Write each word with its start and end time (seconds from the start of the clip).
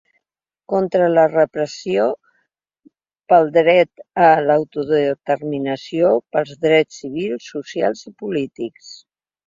Contra 0.71 1.09
la 1.15 1.25
repressió, 1.33 2.07
pel 3.33 3.47
dret 3.59 4.03
a 4.31 4.33
l’autodeterminació, 4.49 6.13
pels 6.35 6.59
drets 6.69 7.03
civils, 7.05 7.51
socials 7.55 8.07
i 8.13 8.19
polítics. 8.25 8.95